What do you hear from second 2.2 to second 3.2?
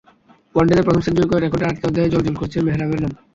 জ্বল করছে মেহরাবের নাম।